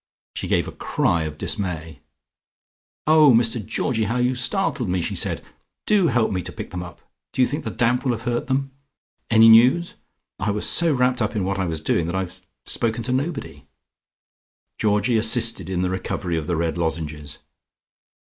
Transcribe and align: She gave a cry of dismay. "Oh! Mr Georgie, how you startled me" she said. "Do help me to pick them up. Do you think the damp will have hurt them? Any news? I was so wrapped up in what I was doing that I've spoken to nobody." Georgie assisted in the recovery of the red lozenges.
She 0.33 0.47
gave 0.47 0.67
a 0.67 0.71
cry 0.71 1.25
of 1.25 1.37
dismay. 1.37 1.99
"Oh! 3.05 3.33
Mr 3.33 3.63
Georgie, 3.63 4.05
how 4.05 4.17
you 4.17 4.33
startled 4.33 4.89
me" 4.89 4.99
she 4.99 5.13
said. 5.15 5.43
"Do 5.85 6.07
help 6.07 6.31
me 6.31 6.41
to 6.41 6.51
pick 6.51 6.71
them 6.71 6.81
up. 6.81 7.01
Do 7.33 7.41
you 7.43 7.47
think 7.47 7.63
the 7.63 7.69
damp 7.69 8.03
will 8.03 8.13
have 8.13 8.23
hurt 8.23 8.47
them? 8.47 8.71
Any 9.29 9.47
news? 9.47 9.93
I 10.39 10.49
was 10.49 10.67
so 10.67 10.91
wrapped 10.91 11.21
up 11.21 11.35
in 11.35 11.43
what 11.43 11.59
I 11.59 11.65
was 11.65 11.81
doing 11.81 12.07
that 12.07 12.15
I've 12.15 12.41
spoken 12.65 13.03
to 13.03 13.11
nobody." 13.13 13.67
Georgie 14.79 15.19
assisted 15.19 15.69
in 15.69 15.83
the 15.83 15.91
recovery 15.91 16.35
of 16.35 16.47
the 16.47 16.55
red 16.55 16.79
lozenges. 16.79 17.37